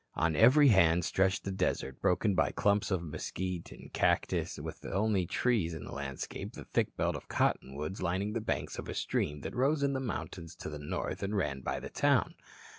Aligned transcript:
On 0.15 0.35
every 0.35 0.69
hand 0.69 1.05
stretched 1.05 1.43
the 1.43 1.51
desert, 1.51 2.01
broken 2.01 2.33
by 2.33 2.49
clumps 2.49 2.89
of 2.89 3.03
mesquite 3.03 3.71
and 3.71 3.93
cactus 3.93 4.57
with 4.57 4.81
the 4.81 4.91
only 4.91 5.27
trees 5.27 5.75
in 5.75 5.83
the 5.83 5.91
landscape 5.91 6.53
the 6.53 6.63
thick 6.65 6.97
belt 6.97 7.15
of 7.15 7.27
cottonwoods 7.29 8.01
lining 8.01 8.33
the 8.33 8.41
banks 8.41 8.79
of 8.79 8.89
a 8.89 8.95
stream 8.95 9.41
that 9.41 9.55
rose 9.55 9.83
in 9.83 9.93
the 9.93 9.99
mountains 9.99 10.55
to 10.55 10.69
the 10.71 10.79
north 10.79 11.21
and 11.21 11.37
ran 11.37 11.61
by 11.61 11.79
the 11.79 11.91
town. 11.91 12.33